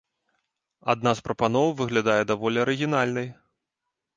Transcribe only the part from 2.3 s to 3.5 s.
даволі арыгінальнай.